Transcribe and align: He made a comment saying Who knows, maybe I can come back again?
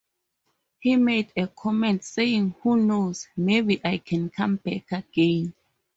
He 0.79 0.95
made 0.95 1.31
a 1.37 1.45
comment 1.45 2.03
saying 2.03 2.55
Who 2.63 2.75
knows, 2.75 3.27
maybe 3.37 3.79
I 3.85 3.99
can 3.99 4.31
come 4.31 4.55
back 4.55 4.91
again? 4.91 5.53